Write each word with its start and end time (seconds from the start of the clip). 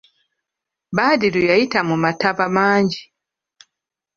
Badru 0.95 1.39
yayita 1.49 1.79
mu 1.89 1.95
mataba 2.03 2.43
mangi. 2.55 3.01